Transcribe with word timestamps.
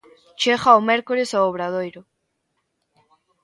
Chega 0.41 0.77
o 0.79 0.85
mércores 0.89 1.29
ao 1.31 1.47
Obradoiro. 1.51 2.01